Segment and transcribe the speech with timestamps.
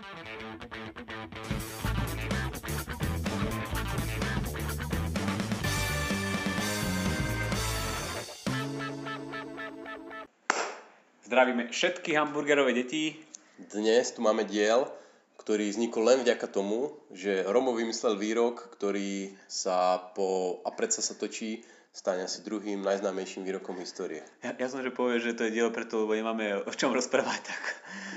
[0.00, 0.56] Zdravíme
[11.68, 13.12] všetky hamburgerové deti.
[13.60, 14.88] Dnes tu máme diel,
[15.36, 20.64] ktorý vznikol len vďaka tomu, že Romo vymyslel výrok, ktorý sa po...
[20.64, 21.60] a predsa sa točí
[21.90, 24.22] stane asi druhým najznámejším výrokom histórie.
[24.46, 27.50] Ja, ja som, že povie, že to je dielo preto, lebo nemáme o čom rozprávať.
[27.50, 27.62] Tak.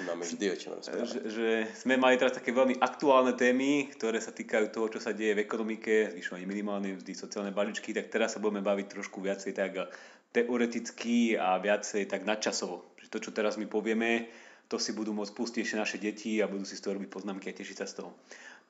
[0.08, 1.10] Máme vždy o čom rozprávať.
[1.10, 5.12] Že, že sme mali teraz také veľmi aktuálne témy, ktoré sa týkajú toho, čo sa
[5.12, 9.58] deje v ekonomike, zvyšovanie minimálnej mzdy, sociálne balíčky, tak teraz sa budeme baviť trošku viacej
[9.58, 9.90] tak
[10.34, 14.26] teoreticky a viacej tak nadčasovo to, čo teraz my povieme,
[14.66, 17.53] to si budú môcť pustiť ešte naše deti a budú si z toho robiť poznámky
[17.53, 18.17] a tešiť sa z toho.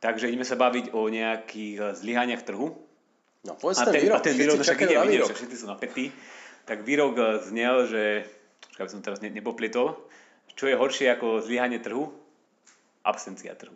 [0.04, 2.76] Takže ideme sa baviť o nejakých zlyhaniach trhu.
[3.44, 4.18] No, povedz ten, ten výrok.
[4.18, 4.96] A ten výrok, však ide,
[5.28, 6.06] však všetci sú napätí.
[6.64, 8.04] Tak výrok eh, znel, že,
[8.80, 10.00] aby som teraz ne, nepoplietol,
[10.54, 12.14] čo je horšie ako zlyhanie trhu?
[13.04, 13.76] Absencia trhu.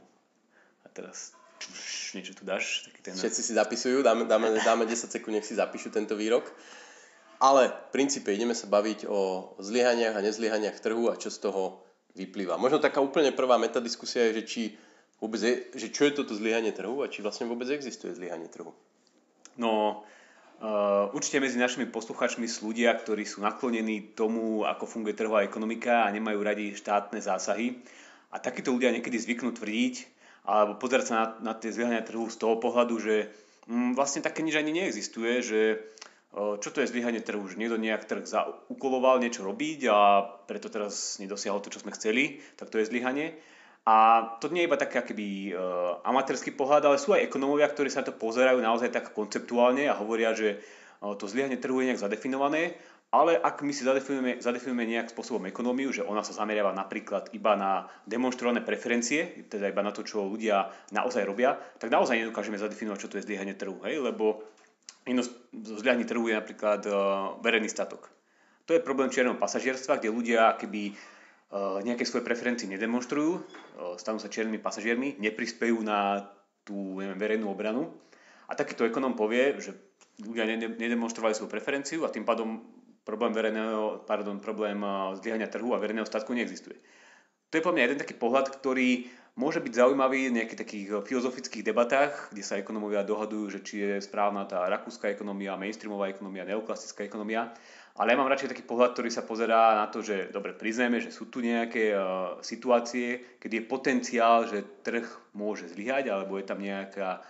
[0.85, 2.87] A teraz čuš, niečo tu dáš.
[2.87, 3.13] Taký ten...
[3.17, 6.47] Všetci si zapisujú, dáme, dáme, dáme 10 sekúnd, nech si zapíšu tento výrok.
[7.37, 11.85] Ale v princípe ideme sa baviť o zlyhaniach a nezlyhaniach trhu a čo z toho
[12.17, 12.57] vyplýva.
[12.57, 14.61] Možno taká úplne prvá metadiskusia je, že, či
[15.21, 18.73] vôbec je, že čo je toto zlyhanie trhu a či vlastne vôbec existuje zlyhanie trhu.
[19.57, 20.05] No,
[20.61, 26.05] uh, určite medzi našimi posluchačmi sú ľudia, ktorí sú naklonení tomu, ako funguje trhová ekonomika
[26.05, 27.81] a nemajú radi štátne zásahy.
[28.33, 29.95] A takíto ľudia niekedy zvyknú tvrdiť,
[30.47, 33.15] alebo pozerať sa na, na tie zlyhania trhu z toho pohľadu, že
[33.67, 35.59] mm, vlastne také nič ani neexistuje, že
[36.37, 37.41] čo to je zlyhanie trhu?
[37.49, 42.43] Že niekto nejak trh zaukoloval niečo robiť a preto teraz nedosiahol to, čo sme chceli,
[42.59, 43.33] tak to je zlyhanie.
[43.87, 43.95] A
[44.43, 48.03] to nie je iba taký akýby uh, amatérsky pohľad, ale sú aj ekonómovia, ktorí sa
[48.03, 50.59] to pozerajú naozaj tak konceptuálne a hovoria, že
[50.99, 52.75] uh, to zlyhanie trhu je nejak zadefinované,
[53.15, 57.55] ale ak my si zadefinujeme, zadefinujeme nejak spôsobom ekonómiu, že ona sa zameriava napríklad iba
[57.55, 62.99] na demonstrované preferencie, teda iba na to, čo ľudia naozaj robia, tak naozaj nedokážeme zadefinovať,
[62.99, 63.79] čo to je zlyhanie trhu.
[63.87, 64.03] Hej?
[64.03, 64.43] Lebo
[65.07, 65.31] Jedno z
[65.79, 66.95] zľadní trhu je napríklad uh,
[67.39, 68.11] verejný statok.
[68.67, 70.91] To je problém čierneho pasažierstva, kde ľudia keby
[71.55, 76.27] nejaké svoje preferencie nedemonstrujú, uh, stanú sa čiernymi pasažiermi, neprispejú na
[76.67, 77.95] tú neviem, verejnú obranu.
[78.51, 79.71] A takýto ekonom povie, že
[80.19, 82.63] ľudia nedemonstrovali svoju preferenciu a tým pádom
[83.07, 84.75] problém, verejného, pardon, problém
[85.23, 86.75] zlyhania trhu a verejného statku neexistuje.
[87.47, 89.07] To je podľa mňa jeden taký pohľad, ktorý
[89.39, 94.03] môže byť zaujímavý v nejakých takých filozofických debatách, kde sa ekonomovia dohadujú, že či je
[94.03, 97.55] správna tá rakúska ekonomia, mainstreamová ekonomia, neoklasická ekonomia.
[97.97, 101.09] Ale ja mám radšej taký pohľad, ktorý sa pozerá na to, že dobre, priznáme, že
[101.09, 106.61] sú tu nejaké uh, situácie, keď je potenciál, že trh môže zlyhať, alebo je tam
[106.61, 107.25] nejaká,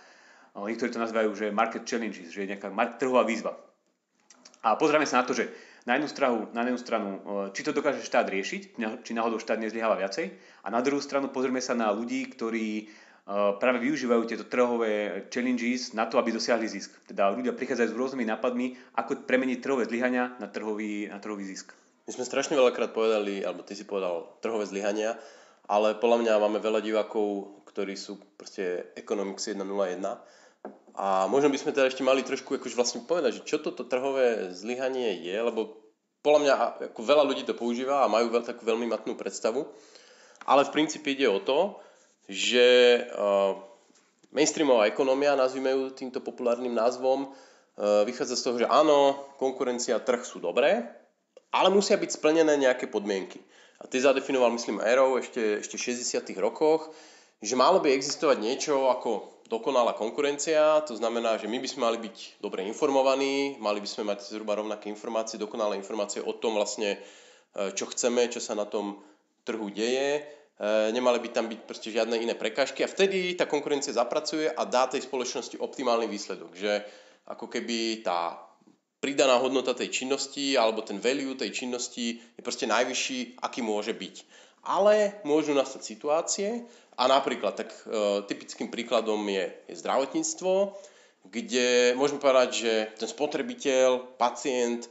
[0.52, 2.68] uh, niektorí to nazývajú, že market challenges, že je nejaká
[3.00, 3.56] trhová výzva.
[4.60, 5.48] A pozrieme sa na to, že
[5.88, 7.20] na jednu stranu, na jednu stranu e,
[7.56, 10.28] či to dokáže štát riešiť, či náhodou štát nezlyháva viacej.
[10.60, 12.92] A na druhú stranu pozrieme sa na ľudí, ktorí
[13.60, 16.96] práve využívajú tieto trhové challenges na to, aby dosiahli zisk.
[17.04, 18.66] Teda ľudia prichádzajú s rôznymi nápadmi,
[18.96, 21.76] ako premeniť trhové zlyhania na trhový, na trhový zisk.
[22.08, 25.20] My sme strašne veľakrát povedali, alebo ty si povedal trhové zlyhania,
[25.68, 30.00] ale podľa mňa máme veľa divákov, ktorí sú proste Economics 101
[30.98, 34.50] a možno by sme teda ešte mali trošku akože vlastne povedať, že čo toto trhové
[34.50, 35.78] zlyhanie je, lebo
[36.26, 36.54] podľa mňa
[36.90, 39.62] ako veľa ľudí to používa a majú veľ, takú veľmi matnú predstavu.
[40.42, 41.78] Ale v princípe ide o to,
[42.28, 42.66] že
[43.16, 43.56] uh,
[44.36, 50.22] mainstreamová ekonomia, nazvime ju týmto populárnym názvom, uh, vychádza z toho, že áno, konkurencia, trh
[50.22, 50.84] sú dobré,
[51.48, 53.40] ale musia byť splnené nejaké podmienky.
[53.80, 56.92] A ty zadefinoval, myslím, Aero ešte, ešte v 60 rokoch,
[57.38, 61.98] že malo by existovať niečo ako dokonalá konkurencia, to znamená, že my by sme mali
[62.04, 66.98] byť dobre informovaní, mali by sme mať zhruba rovnaké informácie, dokonalé informácie o tom vlastne,
[66.98, 69.00] e, čo chceme, čo sa na tom
[69.48, 70.26] trhu deje,
[70.90, 74.90] nemali by tam byť proste žiadne iné prekážky a vtedy tá konkurencia zapracuje a dá
[74.90, 76.82] tej spoločnosti optimálny výsledok, že
[77.30, 78.38] ako keby tá
[78.98, 84.16] pridaná hodnota tej činnosti alebo ten value tej činnosti je proste najvyšší, aký môže byť.
[84.66, 86.66] Ale môžu nastať situácie,
[86.98, 90.74] a napríklad, tak e, typickým príkladom je, je zdravotníctvo,
[91.30, 94.90] kde môžeme povedať, že ten spotrebiteľ, pacient,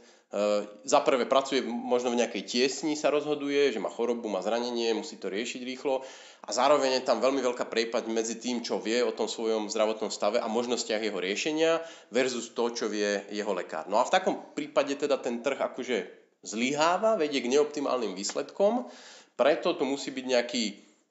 [0.84, 5.16] za prvé pracuje možno v nejakej tiesni, sa rozhoduje, že má chorobu, má zranenie, musí
[5.16, 6.04] to riešiť rýchlo
[6.44, 10.12] a zároveň je tam veľmi veľká prejpať medzi tým, čo vie o tom svojom zdravotnom
[10.12, 11.80] stave a možnostiach jeho riešenia
[12.12, 13.88] versus to, čo vie jeho lekár.
[13.88, 15.96] No a v takom prípade teda ten trh akože
[16.44, 18.84] zlyháva, vedie k neoptimálnym výsledkom,
[19.32, 20.64] preto tu musí byť nejaký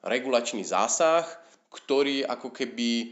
[0.05, 1.25] regulačný zásah,
[1.73, 3.05] ktorý ako keby e,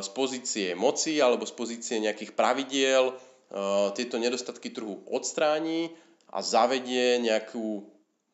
[0.00, 3.12] z pozície moci alebo z pozície nejakých pravidiel
[3.92, 5.92] tieto nedostatky trhu odstráni
[6.32, 7.84] a zavedie nejakú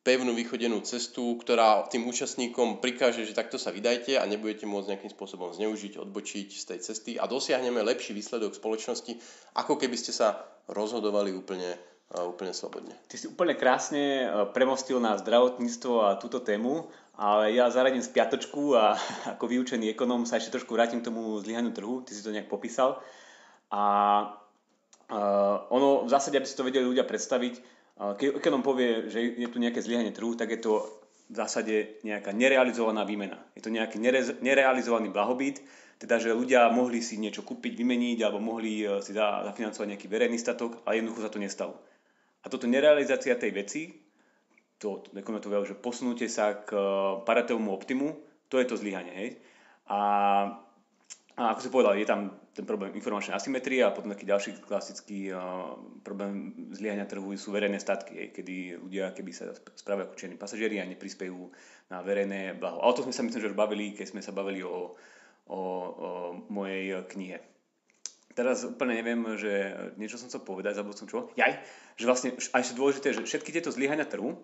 [0.06, 5.12] pevnú vychodenú cestu, ktorá tým účastníkom prikáže, že takto sa vydajte a nebudete môcť nejakým
[5.12, 9.20] spôsobom zneužiť, odbočiť z tej cesty a dosiahneme lepší výsledok spoločnosti,
[9.52, 11.76] ako keby ste sa rozhodovali úplne,
[12.14, 12.96] úplne slobodne.
[13.04, 14.26] Ty si úplne krásne e,
[14.56, 16.88] premostil na zdravotníctvo a túto tému,
[17.18, 18.96] ale ja zaradím z piatočku a
[19.36, 22.48] ako vyučený ekonóm sa ešte trošku vrátim k tomu zlyhaniu trhu, ty si to nejak
[22.48, 23.04] popísal.
[23.68, 23.84] A
[25.12, 29.48] uh, ono v zásade, aby si to vedeli ľudia predstaviť, keď ekonom povie, že je
[29.50, 30.86] tu nejaké zlyhanie trhu, tak je to
[31.28, 33.36] v zásade nejaká nerealizovaná výmena.
[33.58, 35.60] Je to nejaký nere- nerealizovaný blahobyt,
[35.98, 40.38] teda že ľudia mohli si niečo kúpiť, vymeniť alebo mohli e, si zafinancovať nejaký verejný
[40.38, 41.74] statok, ale jednoducho sa to nestalo.
[42.40, 43.82] A toto nerealizácia tej veci,
[44.78, 46.80] to, to, to že posunutie sa k e,
[47.26, 48.14] paratovému optimu,
[48.46, 49.42] to je to zlyhanie.
[49.90, 49.98] A
[51.38, 55.30] a ako si povedal, je tam ten problém informačnej asymetrie a potom taký ďalší klasický
[55.30, 60.34] uh, problém zlyhania trhu sú verejné statky, aj, kedy ľudia keby sa správajú ako čierni
[60.34, 61.38] pasažieri a neprispejú
[61.94, 62.82] na verejné blaho.
[62.82, 64.98] A o to sme sa myslím, že už bavili, keď sme sa bavili o,
[65.46, 65.60] o, o
[66.50, 67.38] mojej knihe.
[68.34, 71.30] Teraz úplne neviem, že niečo som chcel povedať, zabudol som čo.
[71.38, 71.54] Jaj,
[71.94, 74.34] že vlastne, a ešte dôležité, že všetky tieto zlyhania trhu,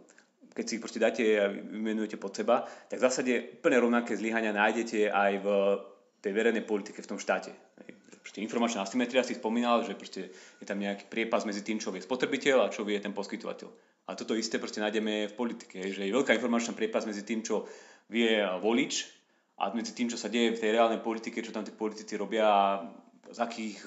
[0.55, 4.55] keď si ich proste dáte a vymenujete pod seba, tak v zásade úplne rovnaké zlyhania
[4.55, 5.49] nájdete aj v
[6.25, 7.53] tej verejnej politike v tom štáte.
[8.25, 12.65] Proste informačná asymetria si spomínal, že je tam nejaký priepas medzi tým, čo vie spotrebiteľ
[12.65, 13.69] a čo vie ten poskytovateľ.
[14.09, 17.69] A toto isté proste nájdeme v politike, že je veľká informačná priepas medzi tým, čo
[18.09, 19.05] vie volič
[19.61, 22.49] a medzi tým, čo sa deje v tej reálnej politike, čo tam tí politici robia
[22.49, 22.65] a
[23.29, 23.79] z akých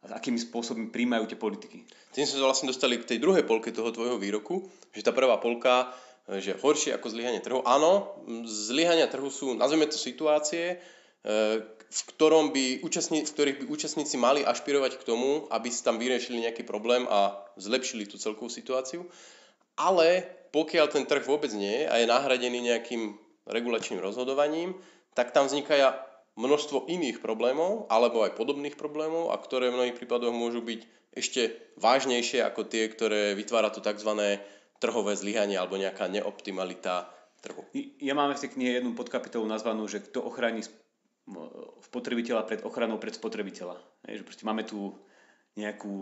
[0.00, 1.84] s akými spôsobmi príjmajú tie politiky.
[2.16, 4.64] Tým sme sa vlastne dostali k tej druhej polke toho tvojho výroku,
[4.96, 5.92] že tá prvá polka,
[6.40, 7.60] že horšie ako zlyhanie trhu.
[7.68, 8.16] Áno,
[8.48, 10.80] zlyhania trhu sú, nazveme to situácie,
[11.90, 16.00] v, ktorom by účastní, v ktorých by účastníci mali ašpirovať k tomu, aby si tam
[16.00, 19.04] vyriešili nejaký problém a zlepšili tú celkovú situáciu.
[19.76, 23.16] Ale pokiaľ ten trh vôbec nie je a je nahradený nejakým
[23.48, 24.76] regulačným rozhodovaním,
[25.12, 26.06] tak tam vzniká
[26.38, 30.80] množstvo iných problémov alebo aj podobných problémov a ktoré v mnohých prípadoch môžu byť
[31.10, 34.38] ešte vážnejšie ako tie, ktoré vytvára to tzv.
[34.78, 37.10] trhové zlyhanie alebo nejaká neoptimalita
[37.42, 37.66] trhu.
[37.98, 40.62] Ja máme v tej knihe jednu podkapitolu nazvanú, že kto ochráni
[41.90, 43.76] spotrebiteľa pred ochranou pred spotrebiteľa.
[44.08, 44.94] Hej, že proste máme tu
[45.58, 45.94] nejakú,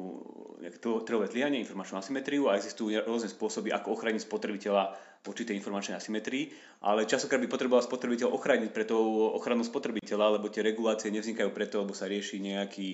[0.61, 4.93] nejaké trhové zlyhanie, informačnú asymetriu a existujú rôzne spôsoby, ako ochrániť spotrebiteľa
[5.25, 6.53] voči tej informačnej asymetrii,
[6.85, 11.83] ale časokrát by potreboval spotrebiteľ ochrániť pre tou ochranu spotrebiteľa, lebo tie regulácie nevznikajú preto,
[11.83, 12.89] lebo sa rieši nejaký,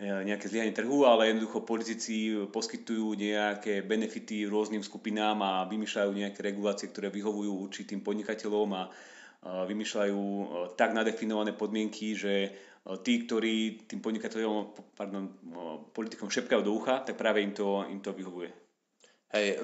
[0.00, 6.40] e, nejaké zlyhanie trhu, ale jednoducho politici poskytujú nejaké benefity rôznym skupinám a vymýšľajú nejaké
[6.40, 8.82] regulácie, ktoré vyhovujú určitým podnikateľom a
[9.44, 10.22] vymýšľajú
[10.76, 12.52] tak nadefinované podmienky, že
[13.04, 15.32] tí, ktorí tým podnikateľom, pardon,
[15.92, 18.52] politikom šepkajú do ucha, tak práve im to, im to vyhovuje.
[19.32, 19.62] Hej,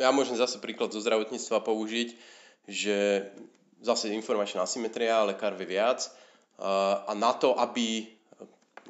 [0.00, 2.08] ja môžem zase príklad zo zdravotníctva použiť,
[2.68, 3.28] že
[3.82, 6.06] zase informačná asymetria, lekár vie viac
[6.62, 8.06] a na to, aby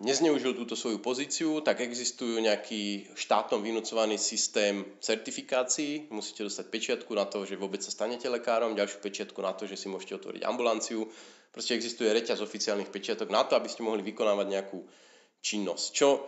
[0.01, 6.09] nezneužil túto svoju pozíciu, tak existujú nejaký štátom vynúcovaný systém certifikácií.
[6.09, 9.77] Musíte dostať pečiatku na to, že vôbec sa stanete lekárom, ďalšiu pečiatku na to, že
[9.77, 11.05] si môžete otvoriť ambulanciu.
[11.53, 14.81] Proste existuje reťaz oficiálnych pečiatok na to, aby ste mohli vykonávať nejakú
[15.45, 15.87] činnosť.
[15.93, 16.21] Čo e,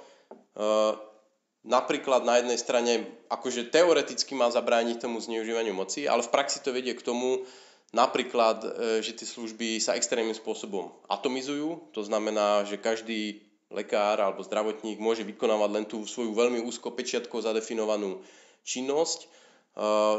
[1.65, 2.93] napríklad na jednej strane
[3.33, 7.49] akože teoreticky má zabrániť tomu zneužívaniu moci, ale v praxi to vedie k tomu,
[7.97, 8.69] napríklad, e,
[9.01, 11.89] že tie služby sa extrémnym spôsobom atomizujú.
[11.97, 17.43] To znamená, že každý lekár alebo zdravotník môže vykonávať len tú svoju veľmi úzko pečiatkou
[17.43, 18.23] zadefinovanú
[18.65, 19.29] činnosť, eh,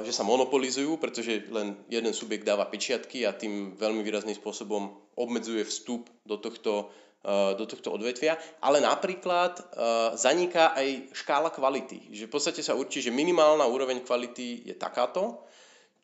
[0.05, 5.63] že sa monopolizujú, pretože len jeden subjekt dáva pečiatky a tým veľmi výrazným spôsobom obmedzuje
[5.65, 6.91] vstup do tohto,
[7.25, 8.37] eh, do tohto odvetvia.
[8.61, 9.63] Ale napríklad eh,
[10.19, 12.13] zaniká aj škála kvality.
[12.13, 15.41] Že v podstate sa určí, že minimálna úroveň kvality je takáto,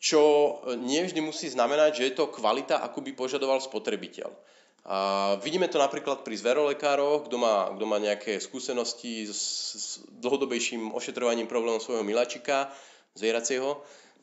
[0.01, 4.34] čo nevždy musí znamenať, že je to kvalita, ako by požadoval spotrebiteľ.
[4.82, 9.42] A vidíme to napríklad pri zverolekároch, kto má, kto má nejaké skúsenosti s,
[9.78, 12.74] s dlhodobejším ošetrovaním problémov svojho miláčika,
[13.14, 13.78] zvieracieho,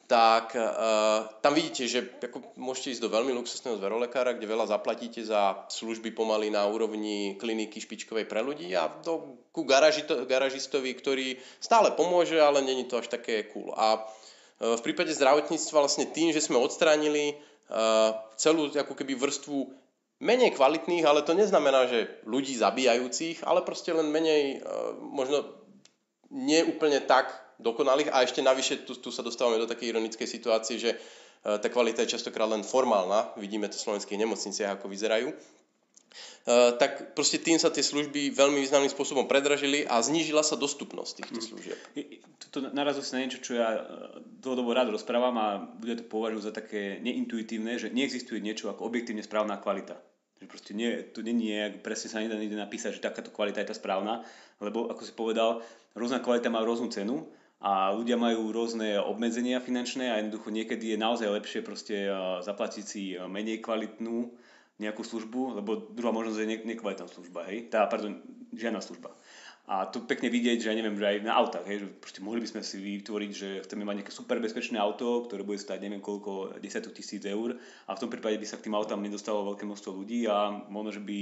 [0.09, 5.21] tak uh, tam vidíte, že ako môžete ísť do veľmi luxusného zverolekára, kde veľa zaplatíte
[5.21, 11.37] za služby pomaly na úrovni kliniky špičkovej pre ľudí a do, ku garažito, garažistovi, ktorý
[11.61, 13.77] stále pomôže, ale není to až také cool.
[13.77, 17.37] A uh, v prípade zdravotníctva vlastne tým, že sme odstránili
[17.69, 19.88] uh, celú ako keby vrstvu
[20.19, 25.47] menej kvalitných, ale to neznamená, že ľudí zabíjajúcich, ale proste len menej, e, možno
[26.35, 27.31] nie úplne tak
[27.63, 30.99] dokonalých a ešte navyše tu, tu sa dostávame do takej ironickej situácie, že e,
[31.43, 35.31] tá kvalita je častokrát len formálna, vidíme to v slovenských nemocniciach, ako vyzerajú.
[36.49, 41.21] Uh, tak proste tým sa tie služby veľmi významným spôsobom predražili a znížila sa dostupnosť
[41.21, 41.45] týchto Mhm.
[41.45, 41.79] služieb.
[42.49, 43.81] Toto narazil si na niečo, čo ja e,
[44.41, 45.47] dlhodobo rád rozprávam a
[45.77, 50.01] ľudia to považujú za také neintuitívne, že neexistuje niečo ako objektívne správna kvalita.
[50.41, 53.69] Že proste nie, to nie je, presne sa nedá nikde napísať, že takáto kvalita je
[53.69, 54.25] tá správna,
[54.65, 55.61] lebo ako si povedal,
[55.93, 57.29] rôzna kvalita má rôznu cenu
[57.61, 62.11] a ľudia majú rôzne obmedzenia finančné a jednoducho niekedy je naozaj lepšie proste e,
[62.41, 64.33] zaplatiť si menej kvalitnú
[64.79, 67.67] nejakú službu, lebo druhá možnosť je ne- nekvalitná služba, hej?
[67.71, 68.23] Tá, pardon,
[68.55, 69.15] žiadna služba.
[69.69, 72.49] A to pekne vidieť, že ja neviem, že aj na autách, hej, že mohli by
[72.49, 76.57] sme si vytvoriť, že chceme mať nejaké super bezpečné auto, ktoré bude stať neviem koľko,
[76.57, 77.53] 10 tisíc eur
[77.85, 80.97] a v tom prípade by sa k tým autám nedostalo veľké množstvo ľudí a možno,
[80.97, 81.21] že by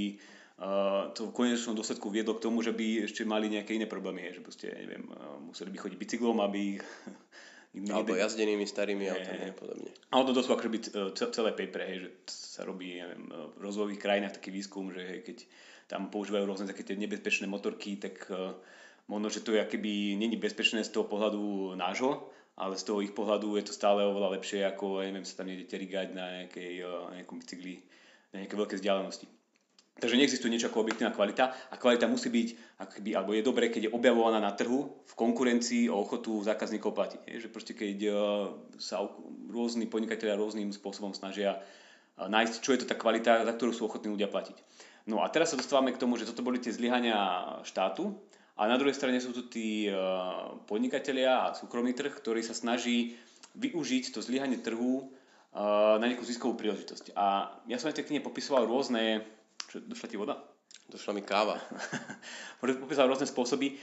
[0.63, 4.31] uh, to v konečnom dôsledku viedlo k tomu, že by ešte mali nejaké iné problémy,
[4.31, 6.79] že proste, neviem, uh, museli by chodiť bicyklom, aby
[7.85, 9.89] Alebo jazdenými starými Hej, autami a podobne.
[10.11, 13.35] ale to dosť akože byť e, ce- celé paper, hej, že sa robí neviem, e,
[13.53, 15.37] v rozvojových krajinách taký výskum, že hej, keď
[15.87, 18.51] tam používajú rôzne také tie nebezpečné motorky, tak uh,
[19.07, 22.27] možno, že to je akoby není bezpečné z toho pohľadu nášho,
[22.59, 25.47] ale z toho ich pohľadu je to stále oveľa lepšie, ako ja neviem, sa tam
[25.47, 27.79] idete rigať na nejakej, uh, nejakom bicykli
[28.35, 29.27] na nejaké veľké vzdialenosti.
[29.97, 33.89] Takže neexistuje niečo ako objektívna kvalita a kvalita musí byť, akoby, alebo je dobré, keď
[33.89, 37.21] je objavovaná na trhu v konkurencii o ochotu zákazníkov platiť.
[37.25, 38.13] Je, že proste keď uh,
[38.77, 39.01] sa
[39.49, 43.89] rôzni podnikatelia rôznym spôsobom snažia uh, nájsť, čo je to tá kvalita, za ktorú sú
[43.89, 44.61] ochotní ľudia platiť.
[45.09, 47.17] No a teraz sa dostávame k tomu, že toto boli tie zlyhania
[47.65, 48.13] štátu
[48.53, 53.17] a na druhej strane sú tu tí uh, podnikatelia a súkromný trh, ktorý sa snaží
[53.57, 55.09] využiť to zlyhanie trhu
[55.97, 57.17] na nejakú ziskovú príležitosť.
[57.17, 59.25] A ja som aj v tej knihe popisoval rôzne
[59.85, 60.35] došla ti voda?
[60.87, 61.59] Došla mi káva.
[62.63, 63.75] Popísal rôzne spôsoby,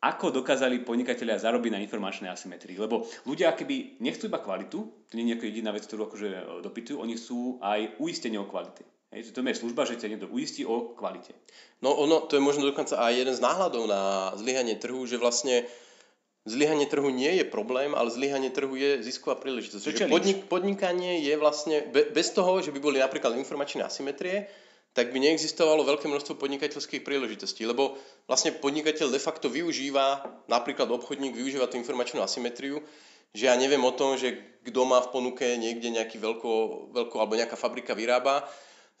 [0.00, 2.80] ako dokázali podnikatelia zarobiť na informačnej asymetrii.
[2.80, 4.78] Lebo ľudia keby nechcú iba kvalitu,
[5.08, 8.48] to nie je nejaká jediná vec, ktorú akože e, dopytujú, oni chcú aj uistenie o
[8.48, 8.88] kvalite.
[9.12, 11.34] Hej, to je služba, že ťa niekto uistí o kvalite.
[11.82, 15.66] No ono, to je možno dokonca aj jeden z náhľadov na zlyhanie trhu, že vlastne
[16.46, 20.06] zlyhanie trhu nie je problém, ale zlyhanie trhu je zisková príležitosť.
[20.06, 24.48] Podnik, podnikanie je vlastne, be, bez toho, že by boli napríklad informačné asymetrie,
[24.90, 27.94] tak by neexistovalo veľké množstvo podnikateľských príležitostí, lebo
[28.26, 32.82] vlastne podnikateľ de facto využíva, napríklad obchodník využíva tú informačnú asymetriu,
[33.30, 36.50] že ja neviem o tom, že kto má v ponuke niekde nejaký veľko,
[36.90, 38.42] veľko, alebo nejaká fabrika vyrába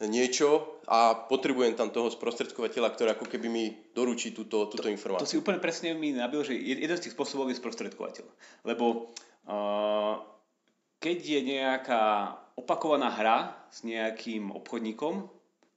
[0.00, 5.28] niečo a potrebujem tam toho sprostredkovateľa, ktorý ako keby mi doručí túto, túto To informáciu.
[5.28, 8.24] si úplne presne mi nabil, že jed- jeden z tých spôsobov je sprostredkovateľ.
[8.64, 9.12] Lebo
[9.44, 10.14] uh,
[11.04, 12.04] keď je nejaká
[12.56, 15.28] opakovaná hra s nejakým obchodníkom,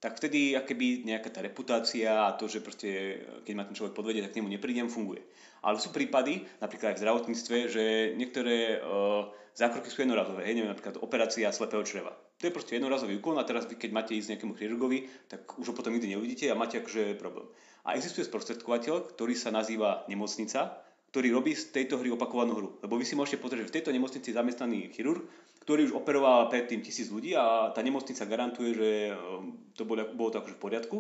[0.04, 4.20] tak vtedy akoby nejaká tá reputácia a to, že proste, keď ma ten človek podvedie,
[4.20, 5.24] tak k nemu neprídem, funguje.
[5.64, 7.84] Ale sú prípady, napríklad aj v zdravotníctve, že
[8.20, 10.44] niektoré uh, zákroky sú jednorazové.
[10.44, 12.12] Hej, neviem, napríklad operácia slepého čreva.
[12.44, 15.72] To je proste jednorazový úkon a teraz vy, keď máte ísť nejakému chirurgovi, tak už
[15.72, 17.48] ho potom nikdy neuvidíte a máte akože problém.
[17.88, 20.84] A existuje sprostredkovateľ, ktorý sa nazýva nemocnica,
[21.16, 22.70] ktorý robí z tejto hry opakovanú hru.
[22.84, 25.24] Lebo vy si môžete pozrieť, že v tejto nemocnici je zamestnaný chirurg,
[25.64, 30.30] ktorý už operoval predtým tisíc ľudí a tá nemocnica garantuje, že um, to bolo, bolo
[30.30, 30.98] to akože v poriadku.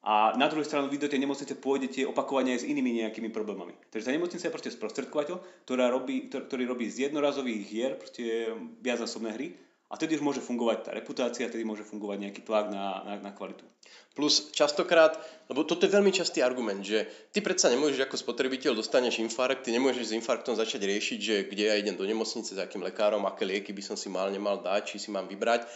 [0.00, 3.76] A na druhú stranu vy do tej nemocnice pôjdete opakovane aj s inými nejakými problémami.
[3.92, 5.36] Takže tá nemocnica je proste sprostredkovateľ,
[5.68, 8.48] ktorá robí, ktor- ktorý robí z jednorazových hier proste
[8.80, 9.46] viacnásobné hry
[9.90, 13.30] a vtedy už môže fungovať tá reputácia, vtedy môže fungovať nejaký tlak na, na, na
[13.34, 13.66] kvalitu.
[14.14, 15.18] Plus častokrát,
[15.50, 19.74] lebo toto je veľmi častý argument, že ty predsa nemôžeš ako spotrebiteľ dostaneš infarkt, ty
[19.74, 23.42] nemôžeš s infarktom začať riešiť, že kde ja idem do nemocnice, za akým lekárom, aké
[23.42, 25.66] lieky by som si mal, nemal dať, či si mám vybrať.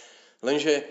[0.47, 0.83] Lenže e,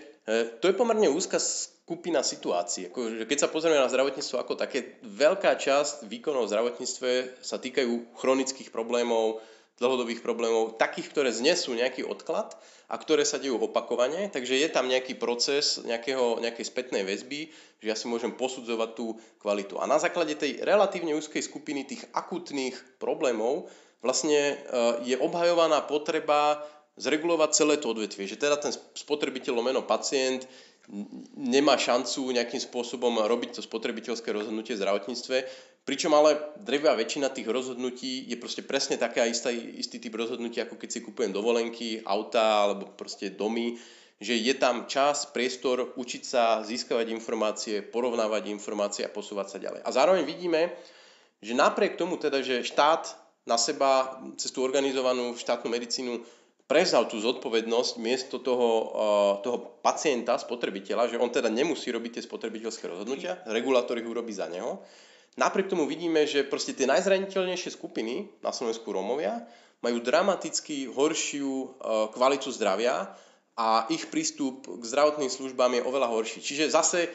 [0.60, 2.92] to je pomerne úzka skupina situácií.
[2.92, 8.20] Ako, keď sa pozrieme na zdravotníctvo ako také, veľká časť výkonov v zdravotníctve sa týkajú
[8.20, 9.40] chronických problémov,
[9.78, 12.54] dlhodobých problémov, takých, ktoré znesú nejaký odklad
[12.86, 17.50] a ktoré sa dejú opakovane, takže je tam nejaký proces nejakého, nejakej spätnej väzby,
[17.82, 19.82] že ja si môžem posudzovať tú kvalitu.
[19.82, 23.66] A na základe tej relatívne úzkej skupiny tých akutných problémov
[23.98, 24.56] vlastne e,
[25.10, 26.62] je obhajovaná potreba
[26.94, 30.46] zregulovať celé to odvetvie, že teda ten spotrebiteľ lomeno pacient
[31.34, 35.36] nemá šancu nejakým spôsobom robiť to spotrebiteľské rozhodnutie v zdravotníctve,
[35.84, 40.80] pričom ale drevá väčšina tých rozhodnutí je proste presne taká istá, istý typ rozhodnutí, ako
[40.80, 43.76] keď si kupujem dovolenky, auta alebo proste domy,
[44.20, 49.84] že je tam čas, priestor učiť sa, získavať informácie, porovnávať informácie a posúvať sa ďalej.
[49.84, 50.72] A zároveň vidíme,
[51.44, 53.04] že napriek tomu teda, že štát
[53.44, 56.24] na seba cez tú organizovanú štátnu medicínu
[56.64, 62.24] prevzal tú zodpovednosť miesto toho, uh, toho pacienta, spotrebiteľa, že on teda nemusí robiť tie
[62.24, 64.80] spotrebiteľské rozhodnutia, regulátor ich urobí za neho.
[65.34, 69.42] Napriek tomu vidíme, že proste tie najzraniteľnejšie skupiny na Slovensku Rómovia
[69.82, 71.66] majú dramaticky horšiu uh,
[72.14, 73.10] kvalitu zdravia
[73.58, 76.38] a ich prístup k zdravotným službám je oveľa horší.
[76.38, 77.10] Čiže zase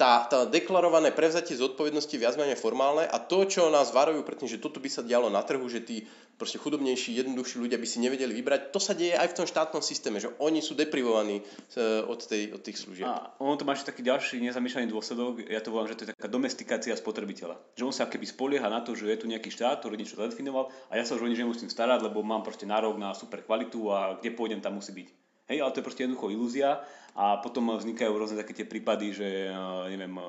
[0.00, 4.48] tá, tá deklarované prevzatie zodpovednosti viac menej formálne a to, čo nás varujú pred tým,
[4.48, 6.08] že toto by sa dialo na trhu, že tí
[6.40, 9.84] proste chudobnejší, jednoduchší ľudia by si nevedeli vybrať, to sa deje aj v tom štátnom
[9.84, 13.04] systéme, že oni sú deprivovaní e, od, tej, od tých služieb.
[13.04, 16.12] A ono to má ešte taký ďalší nezamýšľaný dôsledok, ja to volám, že to je
[16.16, 17.60] taká domestikácia spotrebiteľa.
[17.76, 20.72] Že on sa keby spolieha na to, že je tu nejaký štát, ktorý niečo zadefinoval
[20.88, 23.92] a ja sa už o nič nemusím starať, lebo mám proste nárok na super kvalitu
[23.92, 25.19] a kde pôjdem, tam musí byť.
[25.50, 26.78] Hej, ale to je proste jednoducho ilúzia
[27.18, 30.22] a potom vznikajú rôzne také tie prípady, že eh, neviem, eh,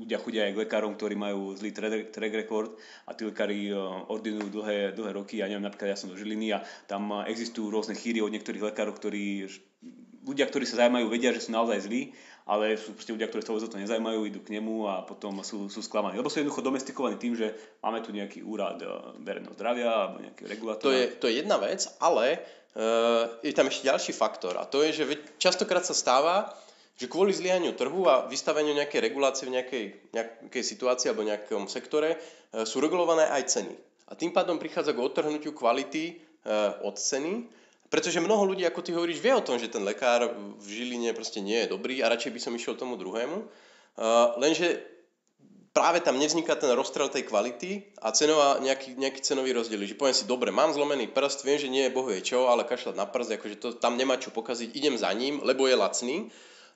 [0.00, 1.68] ľudia chodia aj k lekárom, ktorí majú zlý
[2.08, 2.72] track record
[3.04, 3.76] a tí lekári eh,
[4.08, 5.44] ordinujú dlhé, dlhé roky.
[5.44, 8.96] Ja neviem, napríklad ja som do Žiliny a tam existujú rôzne chýry od niektorých lekárov,
[8.96, 9.52] ktorí
[10.24, 12.16] ľudia, ktorí sa zaujímajú, vedia, že sú naozaj zlí,
[12.48, 15.68] ale sú proste ľudia, ktorí sa o to nezaujímajú, idú k nemu a potom sú,
[15.68, 16.16] sú sklamaní.
[16.16, 17.52] Lebo sú jednoducho domestikovaní tým, že
[17.84, 18.80] máme tu nejaký úrad
[19.20, 20.88] verejného zdravia alebo nejaký regulátor.
[20.88, 22.40] To je, to je jedna vec, ale
[22.78, 25.04] Eh, je tam ešte ďalší faktor a to je, že
[25.42, 26.52] častokrát sa stáva,
[26.94, 32.14] že kvôli zlyhaniu trhu a vystaveniu nejakej regulácie v nejakej, nejakej situácii alebo nejakom sektore
[32.14, 33.74] eh, sú regulované aj ceny.
[34.06, 37.50] A tým pádom prichádza k odtrhnutiu kvality eh, od ceny,
[37.88, 40.28] pretože mnoho ľudí, ako ty hovoríš, vie o tom, že ten lekár
[40.60, 43.48] v Žiline proste nie je dobrý a radšej by som išiel tomu druhému.
[44.38, 44.84] Lenže
[45.72, 49.86] práve tam nevzniká ten rozstrel tej kvality a cenová, nejaký, nejaký cenový rozdiel.
[49.86, 52.98] Že poviem si, dobre, mám zlomený prst, viem, že nie je bohuje čo, ale kašľať
[52.98, 56.16] na prst, akože to tam nemá čo pokaziť, idem za ním, lebo je lacný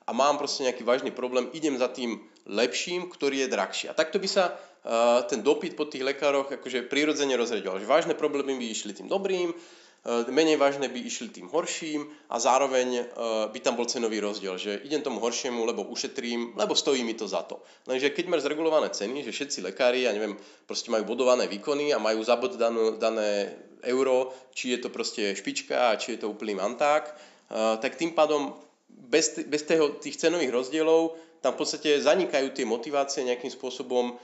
[0.07, 3.85] a mám proste nejaký vážny problém, idem za tým lepším, ktorý je drahší.
[3.87, 7.79] A takto by sa uh, ten dopyt po tých lekároch akože prirodzene rozredoval.
[7.79, 9.55] Že vážne problémy by išli tým dobrým,
[10.03, 13.03] menej vážne by išli tým horším a zároveň eh,
[13.47, 17.27] by tam bol cenový rozdiel, že idem tomu horšiemu, lebo ušetrím, lebo stojí mi to
[17.27, 17.63] za to.
[17.87, 20.35] Lenže keď máš zregulované ceny, že všetci lekári, ja neviem,
[20.67, 22.59] proste majú bodované výkony a majú zabod
[22.99, 23.55] dané
[23.87, 28.59] euro, či je to proste špička, či je to úplný manták, eh, tak tým pádom
[28.91, 34.15] bez, bez tého, tých cenových rozdielov tam v podstate zanikajú tie motivácie nejakým spôsobom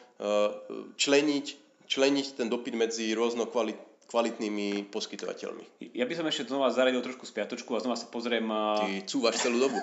[0.96, 1.46] členiť,
[1.84, 3.76] členiť ten dopyt medzi rôzno kvalit,
[4.10, 5.94] kvalitnými poskytovateľmi.
[5.94, 8.50] Ja by som ešte znova zaradil trošku spiatočku a znova sa pozriem...
[8.50, 9.78] Ty cúvaš celú dobu.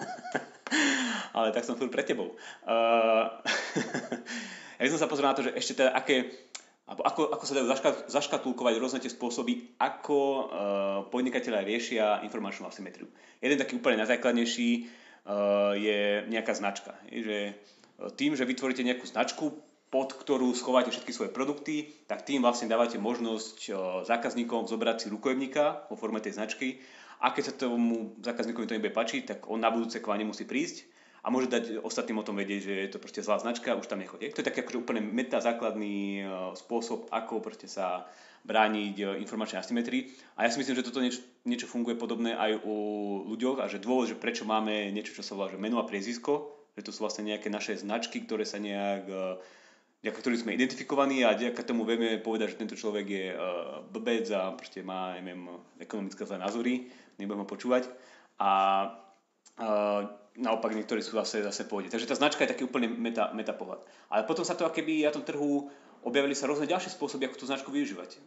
[1.36, 2.34] Ale tak som chvíľu pre tebou.
[2.66, 3.30] Uh,
[4.78, 6.26] ja by som sa pozrel na to, že ešte teda aké,
[6.90, 10.44] alebo ako, ako sa dajú zaška, zaškatulkovať rôzne tie spôsoby, ako uh,
[11.14, 13.06] podnikateľa riešia informačnú asymetriu.
[13.38, 16.98] Jeden taký úplne najzákladnejší uh, je nejaká značka.
[17.14, 17.38] Je, že
[18.18, 19.54] tým, že vytvoríte nejakú značku,
[19.96, 23.72] pod ktorú schováte všetky svoje produkty, tak tým vlastne dávate možnosť
[24.04, 26.84] zákazníkom zobrať si rukojemníka vo forme tej značky
[27.24, 30.44] a keď sa tomu zákazníkovi to nebude páčiť, tak on na budúce k vám nemusí
[30.44, 30.84] prísť
[31.24, 34.04] a môže dať ostatným o tom vedieť, že je to proste zlá značka, už tam
[34.04, 34.28] nechodí.
[34.36, 36.28] To je taký akože úplne meta základný
[36.60, 38.04] spôsob, ako proste sa
[38.44, 40.12] brániť informačnej asymetrii.
[40.36, 42.76] A ja si myslím, že toto niečo, niečo funguje podobné aj u
[43.32, 46.52] ľuďoch a že dôvod, že prečo máme niečo, čo sa volá že meno a priezvisko,
[46.76, 49.08] že to sú vlastne nejaké naše značky, ktoré sa nejak
[50.06, 54.30] vďaka ktorým sme identifikovaní a vďaka tomu vieme povedať, že tento človek je uh, blbec
[54.30, 55.50] a proste má, neviem,
[55.82, 56.86] ekonomické zlé názory,
[57.18, 57.90] nebudeme ho počúvať.
[58.38, 58.50] A
[59.58, 60.00] uh,
[60.38, 61.90] naopak niektorí sú zase, zase pôjde.
[61.90, 63.82] Takže tá značka je taký úplne meta, meta pohľad.
[64.14, 65.66] Ale potom sa to keby na tom trhu
[66.06, 68.22] objavili sa rôzne ďalšie spôsoby, ako tú značku využívať.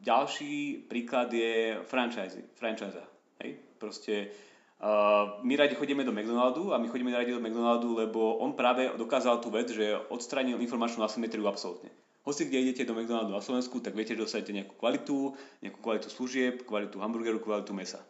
[0.00, 2.96] Ďalší príklad je franchise, franchise.
[3.44, 3.60] Hej?
[3.76, 4.32] Proste
[4.80, 8.88] Uh, my radi chodíme do McDonaldu a my chodíme radi do McDonaldu, lebo on práve
[8.96, 11.92] dokázal tú vec, že odstranil informačnú asymetriu absolútne.
[12.24, 16.08] Hoci kde idete do McDonaldu na Slovensku, tak viete, že dostanete nejakú kvalitu, nejakú kvalitu
[16.08, 18.00] služieb, kvalitu hamburgeru, kvalitu mesa.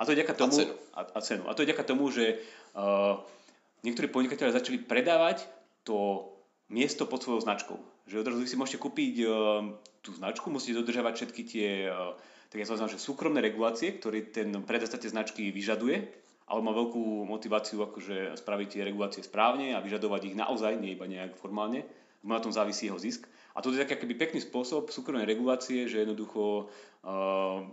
[0.00, 0.74] A to je tomu, a cenu.
[0.96, 1.42] A, a, cenu.
[1.44, 2.40] a to je ďaká tomu, že
[2.72, 3.20] uh,
[3.84, 5.44] niektorí podnikatelia začali predávať
[5.84, 6.28] to
[6.72, 7.76] miesto pod svojou značkou.
[8.08, 9.28] Že odrazu vy si môžete kúpiť uh,
[10.00, 12.16] tú značku, musíte dodržavať všetky tie uh,
[12.54, 16.06] tak ja to že súkromné regulácie, ktoré ten predaj značky vyžaduje,
[16.46, 21.10] ale má veľkú motiváciu akože spraviť tie regulácie správne a vyžadovať ich naozaj, nie iba
[21.10, 21.82] nejak formálne,
[22.22, 23.26] na tom závisí jeho zisk.
[23.58, 26.70] A to je taký akoby pekný spôsob súkromnej regulácie, že jednoducho
[27.02, 27.66] uh,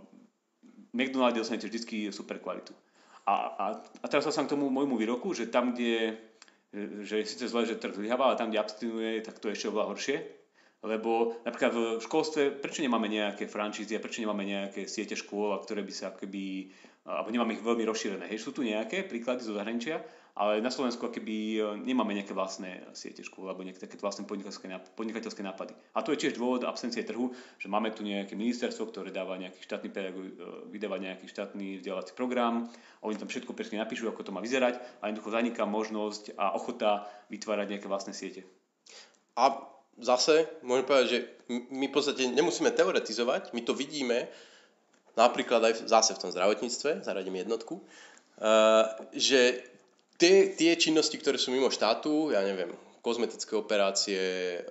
[0.90, 2.74] McDonald's dostanete vždy super kvalitu.
[3.22, 3.64] A, a,
[4.02, 6.18] a teraz sa k tomu môjmu výroku, že tam, kde
[7.06, 9.70] že je síce zle, že trh zlyháva, ale tam, kde abstinuje, tak to je ešte
[9.70, 10.41] oveľa horšie
[10.82, 15.86] lebo napríklad v školstve, prečo nemáme nejaké franšízy a prečo nemáme nejaké siete škôl, ktoré
[15.86, 16.74] by sa akoby,
[17.06, 18.26] alebo nemáme ich veľmi rozšírené.
[18.26, 22.88] Hej, sú tu nejaké príklady zo zahraničia, ale na Slovensku akoby e, nemáme nejaké vlastné
[22.96, 25.76] siete škôl alebo nejaké také vlastné podnikateľské, podnikateľské nápady.
[25.92, 29.60] A to je tiež dôvod absencie trhu, že máme tu nejaké ministerstvo, ktoré dáva nejaký
[29.60, 30.34] štátny pedagóg, e,
[30.72, 32.64] vydáva nejaký štátny vzdelávací program,
[33.04, 37.04] oni tam všetko presne napíšu, ako to má vyzerať a jednoducho zaniká možnosť a ochota
[37.28, 38.48] vytvárať nejaké vlastné siete.
[39.36, 41.18] A zase môžem povedať, že
[41.50, 44.28] my v podstate nemusíme teoretizovať, my to vidíme
[45.16, 47.84] napríklad aj zase v tom zdravotníctve, zaradím jednotku,
[49.12, 49.60] že
[50.16, 54.22] tie, tie činnosti, ktoré sú mimo štátu, ja neviem, kozmetické operácie,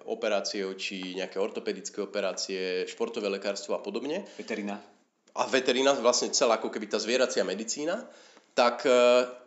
[0.08, 4.24] operácie očí, nejaké ortopedické operácie, športové lekárstvo a podobne.
[4.40, 4.80] Veterina.
[5.36, 8.08] A veterina, vlastne celá ako keby tá zvieracia medicína,
[8.56, 8.92] tak e,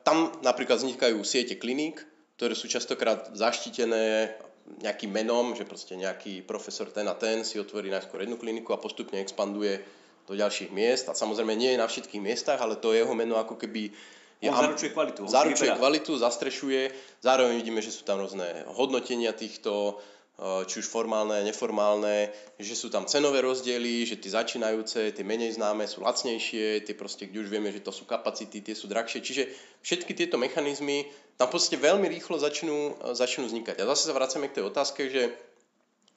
[0.05, 2.01] tam napríklad vznikajú siete kliník,
[2.37, 7.93] ktoré sú častokrát zaštitené nejakým menom, že proste nejaký profesor ten a ten si otvorí
[7.93, 9.85] najskôr jednu kliniku a postupne expanduje
[10.25, 11.13] do ďalších miest.
[11.13, 13.93] A samozrejme nie je na všetkých miestach, ale to jeho meno ako keby
[14.41, 15.21] je, on zaručuje kvalitu.
[15.25, 16.83] On zaručuje kvalitu, zastrešuje.
[17.25, 18.45] Zároveň vidíme, že sú tam rôzne
[18.77, 20.01] hodnotenia týchto,
[20.43, 25.87] či už formálne, neformálne, že sú tam cenové rozdiely, že tie začínajúce, tie menej známe
[25.87, 29.23] sú lacnejšie, tie proste, kde už vieme, že to sú kapacity, tie sú drahšie.
[29.23, 29.47] Čiže
[29.87, 31.07] všetky tieto mechanizmy
[31.39, 33.79] tam podstate veľmi rýchlo začnú, e, začnú vznikať.
[33.79, 35.25] A zase sa vracame k tej otázke, že,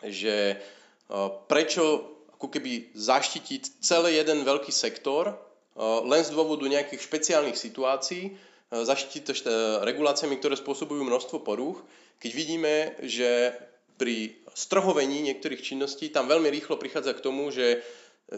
[0.01, 0.55] že e,
[1.45, 5.37] prečo ako keby zaštitiť celý jeden veľký sektor
[5.77, 8.33] len z dôvodu nejakých špeciálnych situácií,
[8.73, 9.33] zaštitiť to
[9.85, 11.85] reguláciami, ktoré spôsobujú množstvo porúch,
[12.17, 12.73] keď vidíme,
[13.05, 13.53] že
[13.97, 17.81] pri strhovení niektorých činností tam veľmi rýchlo prichádza k tomu, že
[18.31, 18.37] e,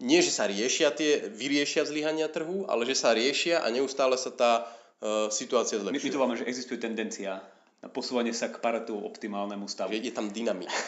[0.00, 4.32] nie, že sa riešia tie, vyriešia zlyhania trhu, ale že sa riešia a neustále sa
[4.32, 5.92] tá uh, situácia zlepšuje.
[5.92, 7.44] My, my to máme, že existuje tendencia
[7.80, 9.96] na posúvanie sa k paratu optimálnemu stavu.
[9.96, 10.72] Že je tam dynamika.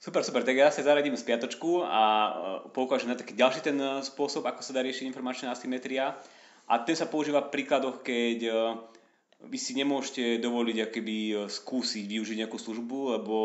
[0.00, 0.40] Super, super.
[0.40, 2.32] Tak ja sa zaradím z piatočku a e,
[2.72, 6.16] poukážem na taký ďalší ten e, spôsob, ako sa dá riešiť informačná asymetria.
[6.64, 8.52] A ten sa používa v príkladoch, keď e,
[9.40, 13.36] vy si nemôžete dovoliť akoby skúsiť využiť nejakú službu, lebo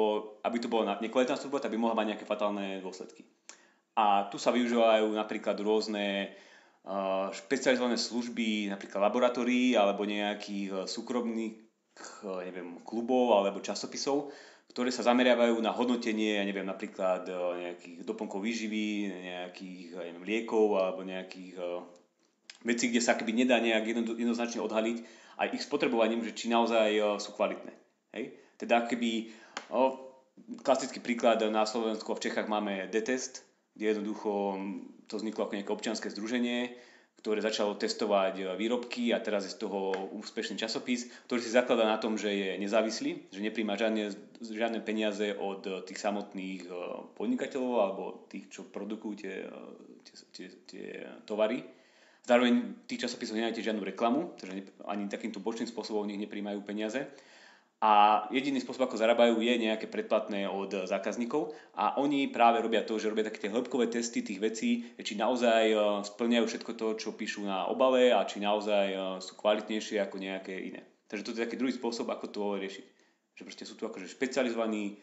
[0.43, 3.23] aby to bola nekvalitná služba, tak by mohla mať nejaké fatálne dôsledky.
[3.95, 6.35] A tu sa využívajú napríklad rôzne
[7.31, 11.63] špecializované služby, napríklad laboratórií alebo nejakých súkromných
[12.43, 14.35] neviem, klubov alebo časopisov,
[14.67, 20.75] ktoré sa zameriavajú na hodnotenie, ja neviem, napríklad nejakých doplnkov výživy, nejakých ja neviem, liekov
[20.75, 21.55] alebo nejakých
[22.67, 23.87] vecí, kde sa akoby nedá nejak
[24.19, 27.73] jednoznačne odhaliť aj ich spotrebovaním, že či naozaj uh, sú kvalitné.
[28.15, 28.35] Hej?
[28.55, 29.31] Teda keby
[29.71, 29.95] uh,
[30.63, 33.43] klasický príklad na Slovensku a v Čechách máme D-test,
[33.75, 36.71] kde jednoducho hm, to vzniklo ako nejaké občianske združenie,
[37.25, 41.97] ktoré začalo testovať výrobky a teraz je z toho úspešný časopis, ktorý si zakladá na
[41.97, 44.13] tom, že je nezávislý, že nepríjma žiadne,
[44.45, 46.69] žiadne peniaze od tých samotných
[47.17, 49.41] podnikateľov alebo tých, čo produkujú tie,
[50.05, 50.87] tie, tie, tie
[51.25, 51.65] tovary.
[52.25, 57.05] Zároveň tých časopisov nenájdete žiadnu reklamu, takže ani takýmto bočným spôsobom nich nepríjmajú peniaze
[57.85, 62.97] a jediný spôsob, ako zarábajú, je nejaké predplatné od zákazníkov a oni práve robia to,
[62.97, 67.13] že robia také tie hĺbkové testy tých vecí, či naozaj e, splňajú všetko to, čo
[67.13, 70.81] píšu na obale a či naozaj e, sú kvalitnejšie ako nejaké iné.
[71.11, 72.85] Takže to je taký druhý spôsob, ako to riešiť.
[73.37, 74.93] Že proste sú tu akože špecializovaní, e,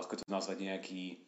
[0.00, 1.20] ako to nazvať, nejakí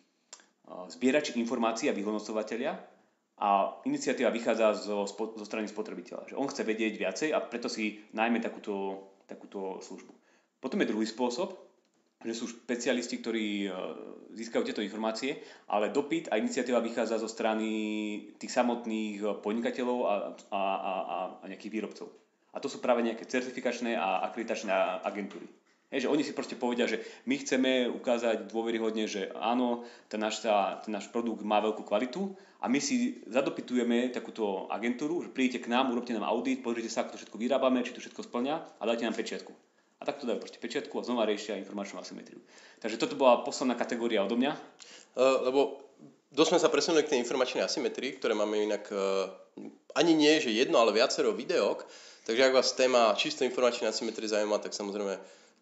[0.66, 2.95] zbierači informácií a vyhodnocovateľia
[3.36, 6.32] a iniciatíva vychádza zo, zo strany spotrebiteľa.
[6.32, 10.12] Že on chce vedieť viacej a preto si najmä takúto, takúto službu.
[10.56, 11.52] Potom je druhý spôsob,
[12.24, 13.70] že sú špecialisti, ktorí e,
[14.40, 15.36] získajú tieto informácie,
[15.68, 17.68] ale dopyt a iniciatíva vychádza zo strany
[18.40, 20.14] tých samotných podnikateľov a,
[20.48, 20.92] a, a,
[21.36, 22.08] a nejakých výrobcov.
[22.56, 24.72] A to sú práve nejaké certifikačné a akreditačné
[25.04, 25.44] agentúry.
[25.86, 26.98] Je, že oni si proste povedia, že
[27.30, 30.42] my chceme ukázať dôveryhodne, že áno, ten náš,
[30.82, 35.70] ten náš produkt má veľkú kvalitu a my si zadopytujeme takúto agentúru, že prídete k
[35.70, 38.82] nám, urobte nám audit, pozrite sa, ako to všetko vyrábame, či to všetko splňa a
[38.82, 39.52] dajte nám pečiatku.
[39.96, 42.42] A tak to dajú proste pečiatku a znova riešia informačnú asymetriu.
[42.82, 44.52] Takže toto bola posledná kategória odo mňa.
[45.16, 45.60] Uh, lebo
[46.34, 49.30] dosť sme sa presunuli k tej informačnej asymetrii, ktoré máme inak uh,
[49.96, 51.88] ani nie, že jedno, ale viacero videok.
[52.28, 55.16] Takže ak vás téma čisto informačnej asymetrie zaujíma, tak samozrejme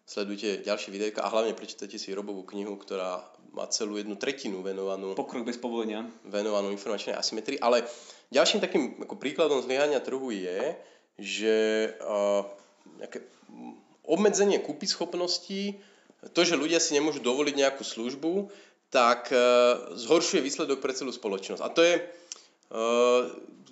[0.05, 5.17] sledujte ďalšie videjka a hlavne prečítajte si Robovú knihu, ktorá má celú jednu tretinu venovanú...
[5.17, 6.05] Pokrok bez povolenia.
[6.27, 7.57] Venovanú informačnej asymetrii.
[7.57, 7.87] Ale
[8.29, 10.75] ďalším takým ako príkladom zlyhania trhu je,
[11.15, 11.55] že
[12.03, 12.43] uh,
[12.99, 13.23] nejaké
[14.05, 15.79] obmedzenie kúpy schopností,
[16.33, 18.49] to, že ľudia si nemôžu dovoliť nejakú službu,
[18.89, 19.37] tak e,
[19.93, 21.61] zhoršuje výsledok pre celú spoločnosť.
[21.61, 22.01] A to je,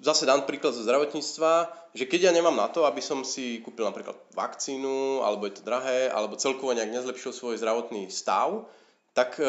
[0.04, 3.86] zase dám príklad zo zdravotníctva, že keď ja nemám na to, aby som si kúpil
[3.86, 8.66] napríklad vakcínu, alebo je to drahé, alebo celkovo nejak nezlepšil svoj zdravotný stav,
[9.14, 9.46] tak e,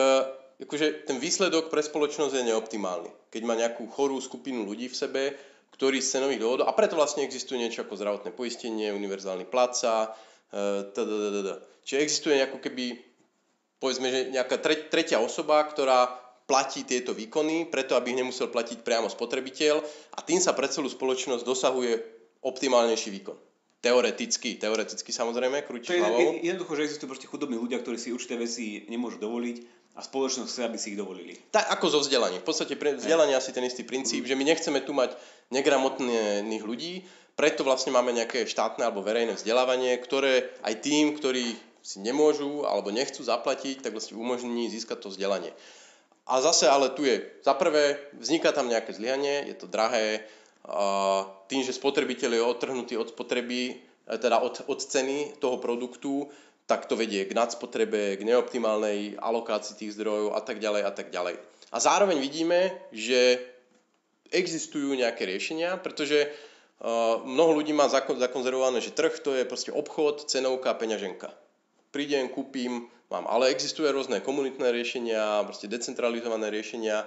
[0.60, 3.08] akože ten výsledok pre spoločnosť je neoptimálny.
[3.32, 5.22] Keď má nejakú chorú skupinu ľudí v sebe,
[5.72, 10.12] ktorí z cenových dôvodov, a preto vlastne existuje niečo ako zdravotné poistenie, univerzálny pláca,
[10.54, 12.96] Eh, Čiže existuje ako keby,
[13.76, 14.56] povedzme, že nejaká
[14.88, 16.08] tretia osoba, ktorá
[16.44, 19.80] platí tieto výkony, preto aby ich nemusel platiť priamo spotrebiteľ
[20.16, 21.92] a tým sa pre celú spoločnosť dosahuje
[22.44, 23.36] optimálnejší výkon.
[23.84, 26.40] teoreticky, teoreticky samozrejme, krúti je hlavou.
[26.40, 29.56] jednoducho, že existujú proste chudobní ľudia, ktorí si určité veci nemôžu dovoliť
[29.94, 31.36] a spoločnosť chce, aby si ich dovolili.
[31.52, 32.40] Tak ako zo vzdelaním.
[32.40, 35.12] V podstate pre vzdelanie asi ten istý princíp, že my nechceme tu mať
[35.52, 37.04] negramotných ľudí,
[37.36, 41.52] preto vlastne máme nejaké štátne alebo verejné vzdelávanie, ktoré aj tým, ktorí
[41.84, 45.52] si nemôžu alebo nechcú zaplatiť, tak vlastne umožní získať to vzdelanie.
[46.24, 50.24] A zase ale tu je, za prvé, vzniká tam nejaké zlyhanie, je to drahé,
[51.48, 53.74] tým, že spotrebiteľ je odtrhnutý od spotreby, e,
[54.16, 56.32] teda od, od ceny toho produktu,
[56.64, 61.12] tak to vedie k nadspotrebe, k neoptimálnej alokácii tých zdrojov a tak ďalej a tak
[61.12, 61.36] ďalej.
[61.68, 63.36] A zároveň vidíme, že
[64.32, 69.76] existujú nejaké riešenia, pretože uh, mnoho ľudí má zakon, zakonzervované, že trh to je proste
[69.76, 71.28] obchod, cenovka, peňaženka.
[71.92, 73.24] Prídem, kúpim, mám.
[73.28, 77.04] Ale existujú aj rôzne komunitné riešenia, proste decentralizované riešenia,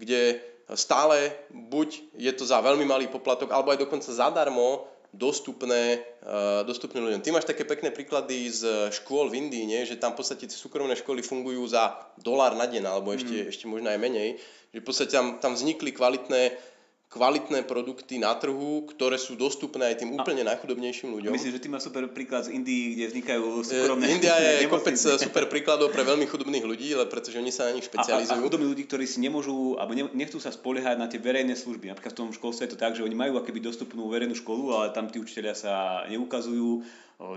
[0.00, 0.40] kde
[0.72, 6.98] stále buď je to za veľmi malý poplatok, alebo aj dokonca zadarmo dostupné, uh, dostupné
[6.98, 7.22] ľuďom.
[7.22, 9.86] Ty máš také pekné príklady z škôl v Indii, nie?
[9.86, 13.50] že tam v podstate tie súkromné školy fungujú za dolár na deň, alebo ešte, mm.
[13.54, 14.42] ešte možno aj menej.
[14.74, 16.73] Že v podstate tam, tam vznikli kvalitné
[17.14, 21.30] kvalitné produkty na trhu, ktoré sú dostupné aj tým úplne najchudobnejším ľuďom.
[21.30, 24.18] Myslím, že ty máš super príklad z Indii, kde vznikajú súkromné...
[24.18, 24.98] India je kopec
[25.30, 28.34] super príkladov pre veľmi chudobných ľudí, ale pretože oni sa na nich špecializujú.
[28.34, 31.94] A, a chudobní ľudí, ktorí si nemôžu, alebo nechcú sa spoliehať na tie verejné služby.
[31.94, 34.90] Napríklad v tom školstve je to tak, že oni majú akéby dostupnú verejnú školu, ale
[34.90, 36.82] tam tí učiteľia sa neukazujú,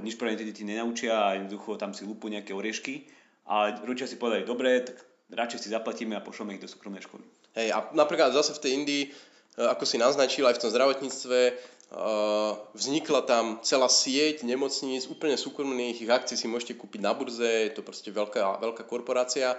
[0.01, 3.05] nič pre tie deti nenaučia a jednoducho tam si lúpu nejaké oriešky.
[3.45, 4.97] A rodičia si povedali, dobre, tak
[5.29, 7.21] radšej si zaplatíme a pošleme ich do súkromnej školy.
[7.53, 9.26] Hej, a napríklad zase v tej Indii E,
[9.57, 11.53] ako si naznačil aj v tom zdravotníctve, e,
[12.77, 17.73] vznikla tam celá sieť nemocníc, úplne súkromných, ich akcií si môžete kúpiť na burze, je
[17.73, 19.57] to proste veľká, veľká korporácia,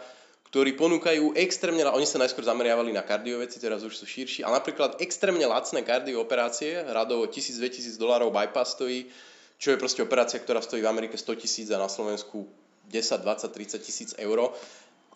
[0.48, 4.96] ktorí ponúkajú extrémne, oni sa najskôr zameriavali na kardioveci, teraz už sú širší, ale napríklad
[5.02, 9.10] extrémne lacné kardiooperácie, radovo 1000-2000 dolárov bypass stojí,
[9.58, 12.46] čo je proste operácia, ktorá stojí v Amerike 100 tisíc a na Slovensku
[12.88, 14.54] 10, 20, 30 tisíc eur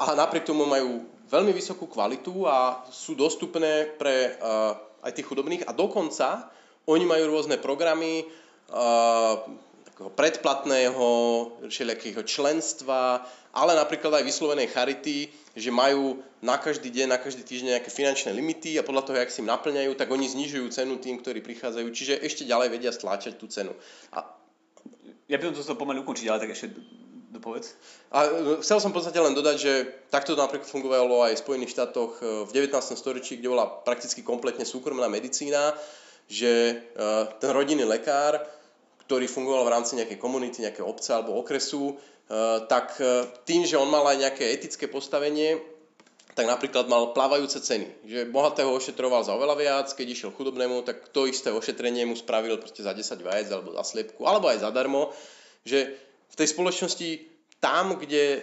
[0.03, 4.75] a napriek tomu majú veľmi vysokú kvalitu a sú dostupné pre uh,
[5.07, 6.51] aj tých chudobných a dokonca
[6.91, 9.39] oni majú rôzne programy uh,
[9.87, 11.09] takého predplatného,
[11.71, 13.23] všelijakého členstva,
[13.55, 18.35] ale napríklad aj vyslovenej charity, že majú na každý deň, na každý týždeň nejaké finančné
[18.35, 21.87] limity a podľa toho, jak si im naplňajú, tak oni znižujú cenu tým, ktorí prichádzajú,
[21.93, 23.77] čiže ešte ďalej vedia stláčať tú cenu.
[24.11, 24.27] A...
[25.31, 26.77] Ja by som to pomaly ukončiť, ale tak ešte
[27.33, 27.73] dopovedz.
[28.13, 29.73] A e, chcel som v podstate len dodať, že
[30.13, 32.77] takto napríklad fungovalo aj v Spojených štátoch e, v 19.
[32.93, 35.73] storočí, kde bola prakticky kompletne súkromná medicína,
[36.29, 36.75] že e,
[37.41, 38.39] ten rodinný lekár,
[39.09, 41.99] ktorý fungoval v rámci nejakej komunity, nejakého obca alebo okresu,
[42.71, 42.97] tak
[43.45, 45.61] tým, že on mal aj nejaké etické postavenie,
[46.33, 48.09] tak napríklad mal plávajúce ceny.
[48.09, 52.57] Že bohatého ošetroval za oveľa viac, keď išiel chudobnému, tak to isté ošetrenie mu spravil
[52.57, 55.13] za 10 vajec alebo za sliepku, alebo aj zadarmo.
[55.69, 55.93] Že
[56.33, 57.09] v tej spoločnosti
[57.61, 58.41] tam, kde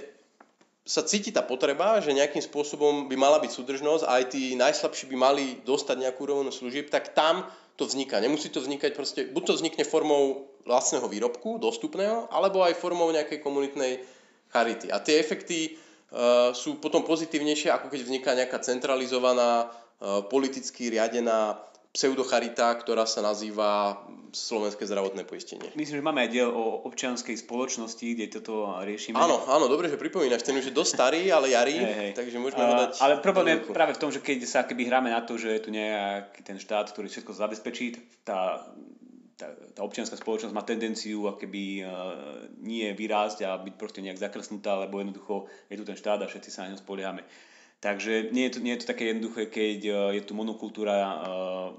[0.90, 5.06] sa cíti tá potreba, že nejakým spôsobom by mala byť súdržnosť a aj tí najslabší
[5.14, 7.46] by mali dostať nejakú úroveň služieb, tak tam
[7.78, 8.18] to vzniká.
[8.18, 13.38] Nemusí to vznikať proste, buď to vznikne formou vlastného výrobku, dostupného, alebo aj formou nejakej
[13.40, 14.02] komunitnej
[14.50, 14.90] charity.
[14.90, 21.69] A tie efekty uh, sú potom pozitívnejšie, ako keď vzniká nejaká centralizovaná, uh, politicky riadená
[21.90, 23.98] pseudocharita, ktorá sa nazýva
[24.30, 25.74] Slovenské zdravotné poistenie.
[25.74, 29.18] Myslím, že máme aj diel o občianskej spoločnosti, kde toto riešime.
[29.18, 32.12] Áno, áno, dobre, že pripomínaš, ten už je dosť starý, ale jarý, hey, hey.
[32.14, 33.02] takže môžeme ho dať...
[33.02, 35.62] Ale problém je práve v tom, že keď sa keby hráme na to, že je
[35.66, 38.70] tu nejaký ten štát, ktorý všetko zabezpečí, tá,
[39.34, 41.90] tá, tá občianská spoločnosť má tendenciu akéby uh,
[42.62, 46.54] nie vyrásť a byť proste nejak zakrsnutá, lebo jednoducho je tu ten štát a všetci
[46.54, 47.26] sa na ňom spoliehame.
[47.80, 51.72] Takže nie je to, nie je to také jednoduché, keď uh, je tu monokultúra uh,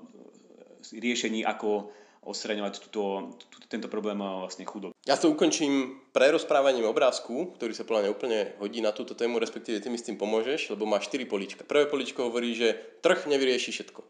[0.96, 4.92] riešení, ako odstraňovať túto, túto, tento problém vlastne chudoby.
[5.08, 9.80] Ja to ukončím prerozprávaním obrázku, ktorý sa podľa mňa úplne hodí na túto tému, respektíve
[9.80, 11.64] ty mi s tým pomôžeš, lebo má 4 polička.
[11.64, 14.00] Prvé poličko hovorí, že trh nevyrieši všetko.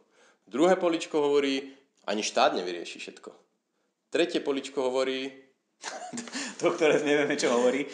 [0.50, 1.78] Druhé poličko hovorí,
[2.10, 3.30] ani štát nevyrieši všetko.
[4.10, 5.30] Tretie poličko hovorí...
[6.60, 7.86] to, ktoré nevieme, čo hovorí.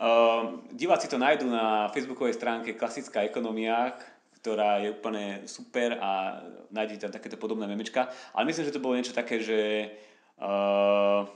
[0.00, 3.92] Uh, diváci to nájdú na facebookovej stránke Klasická ekonomia,
[4.40, 6.40] ktorá je úplne super a
[6.72, 8.08] nájdete tam takéto podobné memečka.
[8.32, 9.92] Ale myslím, že to bolo niečo také, že...
[10.40, 11.28] Uh,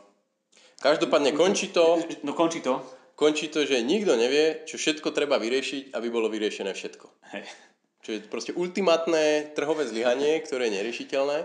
[0.81, 2.00] Každopádne končí to...
[2.24, 2.81] No končí to.
[3.20, 7.37] Končí to, že nikto nevie, čo všetko treba vyriešiť, aby bolo vyriešené všetko.
[7.37, 7.44] Hej.
[8.00, 11.38] Čo je proste ultimátne trhové zlyhanie, ktoré je neriešiteľné,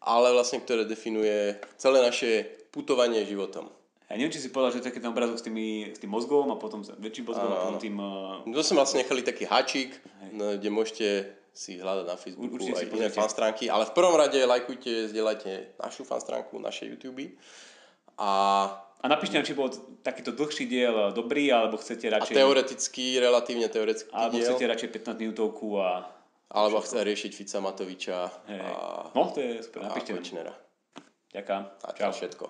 [0.00, 3.68] ale vlastne ktoré definuje celé naše putovanie životom.
[4.04, 6.60] Ja neviem, či si povedal, že taký ten obrázok s, tými, s tým mozgom a
[6.60, 7.96] potom väčší mozgom a, potom tým...
[7.96, 8.44] Uh...
[8.44, 9.96] No sme vlastne nechali taký háčik.
[10.36, 11.06] no, kde môžete
[11.54, 16.02] si hľadať na Facebooku Určite aj iné fanstránky, ale v prvom rade lajkujte, zdieľajte našu
[16.02, 17.38] fanstránku, naše YouTube
[18.18, 18.30] a...
[19.04, 19.68] A napíšte nám, či bol
[20.00, 22.34] takýto dlhší diel dobrý, alebo chcete radšej...
[22.34, 24.48] A teoreticky, relatívne teoretický Alebo diel.
[24.48, 26.08] chcete radšej 15 minútovku a...
[26.48, 28.64] Alebo chce riešiť Fica Matoviča hey.
[28.64, 29.12] a...
[29.12, 30.56] No, to je super, napíšte nám.
[31.36, 31.62] Ďakujem.
[31.84, 32.44] A to všetko.